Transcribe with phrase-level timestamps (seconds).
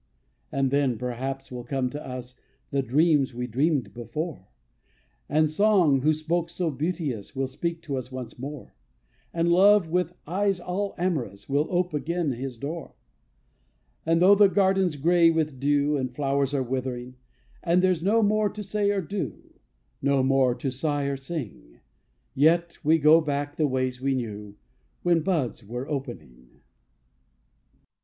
[0.51, 2.35] And then, perhaps, will come to us
[2.71, 4.47] The dreams we dreamed before;
[5.29, 8.73] And song, who spoke so beauteous, Will speak to us once more;
[9.31, 12.95] And love, with eyes all amorous, Will ope again his door.
[14.05, 17.17] So 'though the garden's gray with dew, And flowers are withering,
[17.61, 19.53] And there's no more to say or do,
[20.01, 21.79] No more to sigh or sing,
[22.33, 24.55] Yet go we back the ways we knew
[25.03, 26.47] When buds were opening.